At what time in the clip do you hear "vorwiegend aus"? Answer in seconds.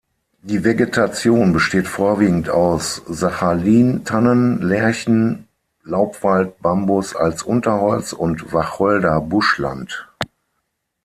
1.87-3.03